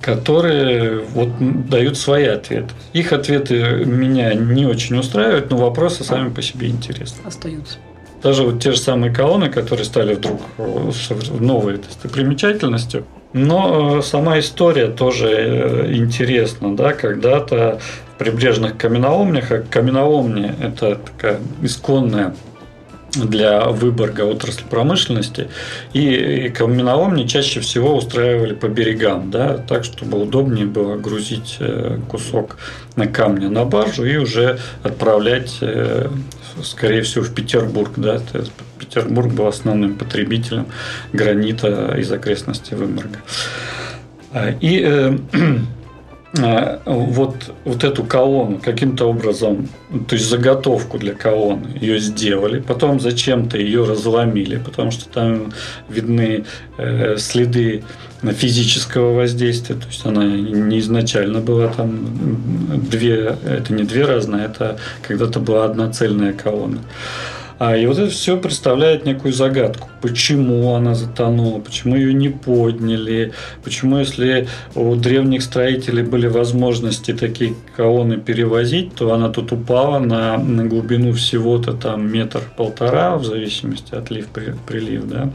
которые 0.00 1.00
вот 1.00 1.68
дают 1.68 1.96
свои 1.96 2.26
ответы. 2.26 2.70
Их 2.92 3.12
ответы 3.12 3.84
меня 3.84 4.34
не 4.34 4.66
очень 4.66 4.98
устраивают, 4.98 5.50
но 5.50 5.56
вопросы 5.56 6.04
сами 6.04 6.30
по 6.30 6.42
себе 6.42 6.68
интересны. 6.68 7.18
Остаются 7.24 7.78
даже 8.24 8.42
вот 8.44 8.60
те 8.60 8.72
же 8.72 8.78
самые 8.78 9.12
колонны, 9.12 9.50
которые 9.50 9.84
стали 9.84 10.14
вдруг 10.14 10.40
э, 10.56 10.90
новой 11.38 11.76
достопримечательностью. 11.76 13.04
Но 13.34 13.98
э, 13.98 14.02
сама 14.02 14.38
история 14.38 14.86
тоже 14.86 15.28
э, 15.28 15.92
интересна, 15.92 16.74
да, 16.74 16.94
когда-то 16.94 17.80
в 18.14 18.18
прибрежных 18.18 18.78
каменоломнях, 18.78 19.52
а 19.52 19.58
каменоломни– 19.58 20.54
это 20.62 20.94
такая 20.96 21.38
исконная 21.60 22.34
для 23.16 23.66
Выборга 23.66 24.22
отрасль 24.22 24.64
промышленности. 24.68 25.48
И 25.92 26.52
каменоломни 26.56 27.26
чаще 27.26 27.60
всего 27.60 27.96
устраивали 27.96 28.54
по 28.54 28.66
берегам, 28.66 29.30
да, 29.30 29.58
так, 29.58 29.84
чтобы 29.84 30.20
удобнее 30.20 30.66
было 30.66 30.96
грузить 30.96 31.58
кусок 32.08 32.56
на 32.96 33.06
камня 33.06 33.48
на 33.48 33.64
баржу 33.64 34.04
и 34.04 34.16
уже 34.16 34.58
отправлять 34.82 35.60
скорее 36.62 37.02
всего, 37.02 37.24
в 37.24 37.34
Петербург. 37.34 37.92
Да? 37.96 38.20
Петербург 38.78 39.32
был 39.32 39.46
основным 39.46 39.96
потребителем 39.96 40.66
гранита 41.12 41.94
из 41.98 42.10
окрестностей 42.12 42.76
Выборга. 42.76 43.18
А, 44.32 44.50
и 44.60 44.82
э, 44.84 45.16
вот, 46.84 47.54
вот 47.64 47.84
эту 47.84 48.02
колонну 48.04 48.58
каким-то 48.58 49.06
образом, 49.06 49.68
то 50.08 50.16
есть 50.16 50.28
заготовку 50.28 50.98
для 50.98 51.14
колонны, 51.14 51.78
ее 51.80 52.00
сделали, 52.00 52.60
потом 52.60 52.98
зачем-то 52.98 53.56
ее 53.56 53.84
разломили, 53.84 54.56
потому 54.56 54.90
что 54.90 55.08
там 55.08 55.52
видны 55.88 56.44
э, 56.76 57.16
следы 57.18 57.84
физического 58.32 59.14
воздействия, 59.14 59.76
то 59.76 59.86
есть 59.86 60.04
она 60.04 60.24
не 60.24 60.78
изначально 60.80 61.40
была 61.40 61.68
там 61.68 62.40
две, 62.90 63.36
это 63.44 63.72
не 63.72 63.84
две 63.84 64.04
разные, 64.04 64.46
это 64.46 64.78
когда-то 65.02 65.40
была 65.40 65.66
одна 65.66 65.92
цельная 65.92 66.32
колонна. 66.32 66.80
А, 66.80 67.43
и 67.76 67.86
вот 67.86 67.98
это 67.98 68.10
все 68.10 68.36
представляет 68.36 69.06
некую 69.06 69.32
загадку. 69.32 69.88
Почему 70.02 70.74
она 70.74 70.94
затонула, 70.94 71.60
почему 71.60 71.96
ее 71.96 72.12
не 72.12 72.28
подняли, 72.28 73.32
почему, 73.62 73.98
если 73.98 74.48
у 74.74 74.94
древних 74.96 75.42
строителей 75.42 76.02
были 76.02 76.26
возможности 76.26 77.12
такие 77.12 77.54
колонны 77.76 78.16
перевозить, 78.16 78.94
то 78.94 79.12
она 79.14 79.28
тут 79.28 79.52
упала 79.52 79.98
на, 79.98 80.36
на 80.36 80.64
глубину 80.64 81.12
всего-то 81.12 81.72
там 81.72 82.10
метр-полтора, 82.10 83.16
в 83.16 83.24
зависимости 83.24 83.94
от 83.94 84.10
лив-прилив. 84.10 85.06
Да? 85.06 85.30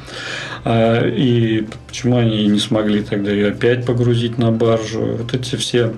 А, 0.65 1.07
и 1.07 1.65
почему 1.87 2.17
они 2.17 2.47
не 2.47 2.59
смогли 2.59 3.01
тогда 3.01 3.31
ее 3.31 3.49
опять 3.49 3.85
погрузить 3.85 4.37
на 4.37 4.51
баржу. 4.51 5.17
Вот 5.17 5.33
эти 5.33 5.55
все 5.55 5.93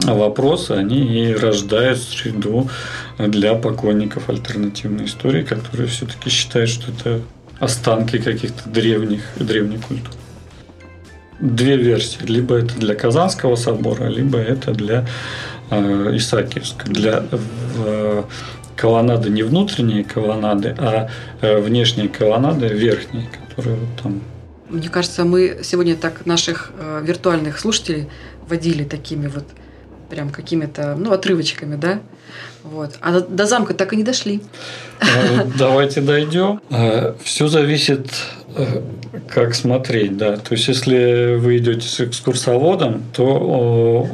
вопросы, 0.00 0.72
они 0.72 1.30
и 1.30 1.34
рождают 1.34 1.98
среду 1.98 2.68
для 3.18 3.54
поклонников 3.54 4.28
альтернативной 4.28 5.06
истории, 5.06 5.42
которые 5.42 5.88
все-таки 5.88 6.30
считают, 6.30 6.70
что 6.70 6.92
это 6.92 7.20
останки 7.58 8.18
каких-то 8.18 8.68
древних, 8.68 9.22
древних 9.36 9.82
культур. 9.82 10.14
Две 11.40 11.76
версии. 11.76 12.24
Либо 12.24 12.56
это 12.56 12.74
для 12.78 12.94
Казанского 12.94 13.56
собора, 13.56 14.06
либо 14.06 14.38
это 14.38 14.72
для 14.72 15.06
э, 15.70 16.16
Исаакиевска. 16.16 16.86
Для 16.86 17.24
э, 17.84 18.22
колоннады 18.76 19.30
не 19.30 19.42
внутренние 19.42 20.04
колоннады, 20.04 20.74
а 20.78 21.08
э, 21.40 21.60
внешние 21.60 22.08
колоннады 22.08 22.68
верхние, 22.68 23.28
которые 23.48 23.76
вот 23.76 24.02
там 24.02 24.22
мне 24.68 24.90
кажется, 24.90 25.24
мы 25.24 25.60
сегодня 25.62 25.96
так 25.96 26.26
наших 26.26 26.72
э, 26.78 27.02
виртуальных 27.02 27.58
слушателей 27.58 28.06
водили 28.46 28.84
такими 28.84 29.26
вот 29.26 29.44
прям 30.08 30.30
какими-то, 30.30 30.94
ну, 30.96 31.12
отрывочками, 31.12 31.76
да? 31.76 32.00
Вот. 32.64 32.96
А 33.00 33.20
до 33.20 33.46
замка 33.46 33.74
так 33.74 33.92
и 33.92 33.96
не 33.96 34.02
дошли. 34.02 34.40
Э, 35.00 35.44
давайте 35.58 36.00
дойдем. 36.00 36.60
Э, 36.70 37.14
Все 37.22 37.48
зависит, 37.48 38.08
э, 38.56 38.82
как 39.28 39.54
смотреть, 39.54 40.16
да. 40.16 40.36
То 40.36 40.54
есть, 40.54 40.68
если 40.68 41.36
вы 41.36 41.58
идете 41.58 41.88
с 41.88 42.00
экскурсоводом, 42.00 43.04
то 43.12 44.06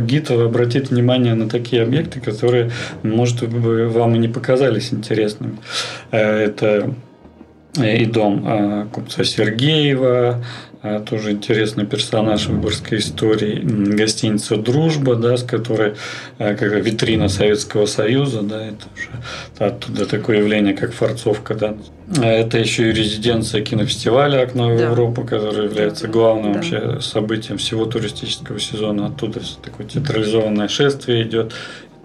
гид 0.00 0.30
обратит 0.30 0.90
внимание 0.90 1.34
на 1.34 1.48
такие 1.48 1.82
объекты, 1.82 2.20
которые, 2.20 2.70
может 3.02 3.42
вам 3.42 4.14
и 4.14 4.18
не 4.18 4.28
показались 4.28 4.92
интересными. 4.92 5.58
Это 6.10 6.94
и 7.76 8.06
дом 8.06 8.88
купца 8.92 9.24
Сергеева, 9.24 10.44
тоже 11.06 11.32
интересный 11.32 11.86
персонаж 11.86 12.46
выборгской 12.46 12.98
истории, 12.98 13.60
гостиница 13.60 14.56
«Дружба», 14.56 15.16
да, 15.16 15.36
с 15.36 15.42
которой 15.42 15.94
а, 16.38 16.54
как 16.54 16.72
витрина 16.72 17.28
Советского 17.28 17.86
Союза, 17.86 18.42
да, 18.42 18.64
это 18.64 18.86
уже 18.94 19.10
оттуда 19.58 20.06
такое 20.06 20.38
явление, 20.38 20.74
как 20.74 20.92
форцовка, 20.92 21.54
да. 21.54 21.76
А 22.16 22.26
это 22.26 22.58
еще 22.58 22.90
и 22.90 22.92
резиденция 22.92 23.60
кинофестиваля 23.62 24.42
«Окно 24.42 24.72
в 24.72 24.78
да. 24.78 24.84
Европу», 24.84 25.24
который 25.24 25.64
является 25.64 26.06
главным 26.06 26.52
да. 26.52 26.58
вообще 26.58 27.00
событием 27.00 27.58
всего 27.58 27.84
туристического 27.84 28.60
сезона. 28.60 29.06
Оттуда 29.06 29.40
такое 29.62 29.86
театрализованное 29.86 30.68
шествие 30.68 31.24
идет 31.24 31.52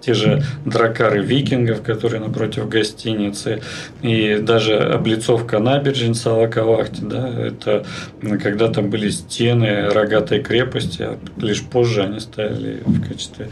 те 0.04 0.13
же 0.13 0.44
дракары 0.66 1.24
викингов, 1.24 1.82
которые 1.82 2.20
напротив 2.20 2.68
гостиницы, 2.68 3.62
и 4.02 4.38
даже 4.42 4.78
облицовка 4.78 5.60
набережной 5.60 6.16
Салаковахти, 6.16 7.02
да, 7.02 7.30
это 7.30 7.86
когда-то 8.22 8.82
были 8.82 9.10
стены 9.10 9.89
рогатой 9.89 10.42
крепости, 10.42 11.04
а 11.04 11.20
лишь 11.38 11.63
позже 11.63 12.04
они 12.04 12.20
стали 12.20 12.82
в 12.86 13.08
качестве, 13.08 13.50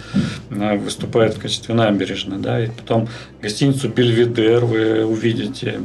а, 0.51 0.75
выступают 0.75 1.35
в 1.35 1.39
качестве 1.39 1.73
набережной, 1.73 2.39
да, 2.39 2.63
и 2.63 2.67
потом 2.67 3.07
гостиницу 3.41 3.89
Бельведер 3.89 4.65
вы 4.65 5.05
увидите. 5.05 5.81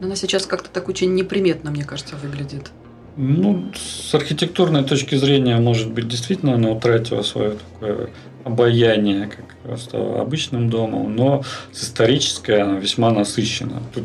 Она 0.00 0.16
сейчас 0.16 0.46
как-то 0.46 0.70
так 0.70 0.88
очень 0.88 1.14
неприметно, 1.14 1.70
мне 1.70 1.84
кажется, 1.84 2.16
выглядит. 2.16 2.70
Ну, 3.16 3.72
с 3.74 4.14
архитектурной 4.14 4.84
точки 4.84 5.14
зрения, 5.14 5.56
может 5.56 5.90
быть, 5.90 6.06
действительно 6.06 6.54
она 6.54 6.70
утратила 6.70 7.22
свое 7.22 7.52
такое 7.52 8.10
обаяние, 8.44 9.26
как 9.26 9.44
просто 9.62 10.20
обычным 10.20 10.68
домом, 10.68 11.16
но 11.16 11.42
с 11.72 11.84
исторической 11.84 12.60
она 12.60 12.78
весьма 12.78 13.10
насыщена. 13.10 13.82
Тут 13.94 14.04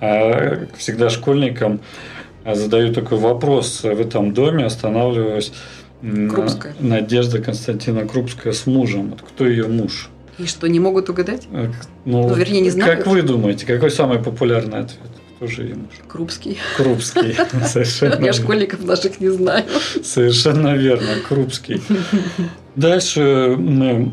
а, 0.00 0.66
всегда 0.76 1.08
школьникам 1.08 1.80
задаю 2.44 2.92
такой 2.92 3.18
вопрос 3.18 3.82
в 3.82 4.00
этом 4.00 4.34
доме, 4.34 4.64
останавливаясь 4.64 5.52
Крупская. 6.00 6.74
Надежда 6.80 7.40
Константина 7.40 8.06
Крупская 8.06 8.52
с 8.52 8.66
мужем. 8.66 9.10
Вот 9.10 9.22
кто 9.22 9.46
ее 9.46 9.66
муж? 9.66 10.10
И 10.38 10.46
что, 10.46 10.68
не 10.68 10.78
могут 10.78 11.08
угадать? 11.08 11.48
Ну, 11.50 11.72
ну 12.04 12.34
вернее, 12.34 12.60
не 12.60 12.70
знают. 12.70 12.98
Как 12.98 13.06
вы 13.06 13.22
думаете, 13.22 13.66
какой 13.66 13.90
самый 13.90 14.18
популярный 14.18 14.80
ответ? 14.80 15.10
Тоже 15.38 15.62
ему. 15.62 15.84
Крупский. 16.08 16.58
Крупский. 16.76 17.36
Совершенно 17.66 18.24
Я 18.24 18.32
школьников 18.32 18.84
наших 18.84 19.20
не 19.20 19.28
знаю. 19.28 19.64
Совершенно 20.02 20.74
верно, 20.74 21.08
Крупский. 21.28 21.80
Дальше 22.76 23.54
мы 23.56 24.12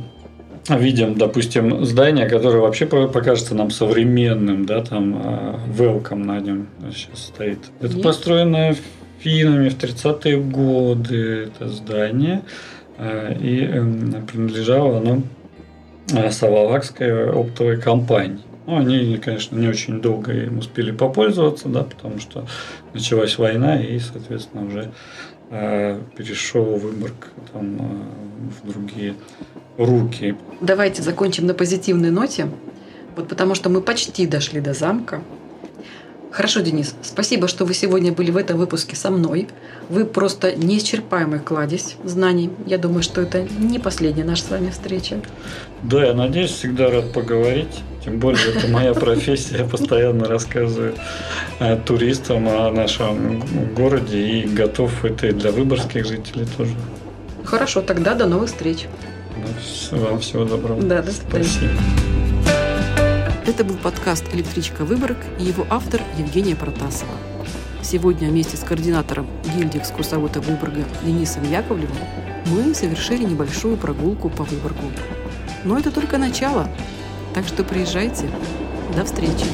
видим, 0.70 1.16
допустим, 1.16 1.86
здание, 1.86 2.28
которое 2.28 2.60
вообще 2.60 2.86
покажется 2.86 3.56
нам 3.56 3.72
современным, 3.72 4.66
да, 4.66 4.82
там 4.84 5.22
а, 5.24 5.60
Welcome 5.78 6.24
на 6.26 6.40
нем 6.40 6.68
сейчас 6.94 7.26
стоит. 7.26 7.60
Это 7.82 7.98
построено 8.00 8.76
финами 9.20 9.70
в 9.70 9.78
30-е 9.78 10.38
годы, 10.38 11.46
это 11.46 11.70
здание, 11.70 12.42
а, 12.98 13.34
и 13.34 13.64
эм, 13.64 14.26
принадлежало 14.26 15.00
оно 15.00 15.24
а, 16.14 16.32
Савалакской 16.32 17.30
оптовой 17.32 17.80
компании. 17.80 18.44
Ну, 18.66 18.78
они, 18.78 19.18
конечно, 19.18 19.58
не 19.58 19.68
очень 19.68 20.02
долго 20.02 20.32
им 20.32 20.58
успели 20.58 20.92
попользоваться, 20.92 21.70
да, 21.70 21.84
потому 21.84 22.20
что 22.20 22.48
началась 22.94 23.38
война, 23.38 23.80
и, 23.80 24.00
соответственно, 24.00 24.66
уже 24.66 24.92
э, 25.52 26.02
перешел 26.18 26.64
Выборг 26.78 27.30
там, 27.54 27.76
э, 27.76 28.64
в 28.64 28.72
другие 28.72 29.16
руки. 29.78 30.36
Давайте 30.62 31.04
закончим 31.04 31.46
на 31.46 31.54
позитивной 31.54 32.10
ноте. 32.10 32.48
Вот 33.16 33.28
потому 33.28 33.56
что 33.56 33.70
мы 33.70 33.82
почти 33.82 34.26
дошли 34.26 34.60
до 34.62 34.74
замка. 34.74 35.22
Хорошо, 36.32 36.60
Денис, 36.60 36.94
спасибо, 37.02 37.48
что 37.48 37.64
вы 37.64 37.74
сегодня 37.74 38.12
были 38.12 38.30
в 38.30 38.36
этом 38.36 38.58
выпуске 38.58 38.98
со 38.98 39.10
мной. 39.10 39.48
Вы 39.88 40.04
просто 40.04 40.54
неисчерпаемый 40.54 41.40
кладезь 41.40 41.96
знаний. 42.04 42.50
Я 42.66 42.78
думаю, 42.78 43.04
что 43.04 43.22
это 43.22 43.44
не 43.44 43.80
последняя 43.80 44.26
наша 44.26 44.44
с 44.44 44.50
вами 44.50 44.70
встреча. 44.70 45.22
Да, 45.84 46.06
я 46.06 46.14
надеюсь, 46.14 46.52
всегда 46.52 46.90
рад 46.90 47.14
поговорить. 47.14 47.82
Тем 48.06 48.20
более, 48.20 48.54
это 48.54 48.68
моя 48.68 48.94
профессия. 48.94 49.58
Я 49.58 49.64
постоянно 49.66 50.28
рассказываю 50.28 50.94
туристам 51.86 52.48
о 52.48 52.70
нашем 52.72 53.44
городе 53.74 54.20
и 54.20 54.48
готов 54.48 55.04
это 55.04 55.28
и 55.28 55.32
для 55.32 55.52
выборгских 55.52 56.06
жителей 56.06 56.46
тоже. 56.56 56.72
Хорошо, 57.44 57.82
тогда 57.82 58.14
до 58.14 58.28
новых 58.28 58.50
встреч. 58.50 58.86
Вам 59.92 60.20
всего 60.20 60.46
доброго. 60.46 60.82
Да, 60.84 61.02
до 61.02 61.12
свидания. 61.12 61.46
Спасибо. 61.46 61.74
Это 63.48 63.64
был 63.64 63.76
подкаст 63.76 64.26
«Электричка 64.34 64.86
Выборг» 64.86 65.18
и 65.40 65.44
его 65.44 65.66
автор 65.70 66.02
Евгения 66.18 66.56
Протасова. 66.56 67.12
Сегодня 67.82 68.30
вместе 68.30 68.58
с 68.58 68.62
координатором 68.62 69.28
гильдии 69.56 69.80
экскурсовода 69.80 70.42
Выборга 70.42 70.84
Денисом 71.04 71.44
Яковлевым 71.50 71.98
мы 72.48 72.74
совершили 72.76 73.24
небольшую 73.24 73.78
прогулку 73.78 74.30
по 74.30 74.44
Выборгу. 74.44 74.92
Но 75.64 75.78
это 75.78 75.92
только 75.92 76.18
начало, 76.18 76.68
так 77.36 77.46
что 77.46 77.66
приезжайте. 77.66 78.30
До 78.96 79.04
встречи. 79.04 79.46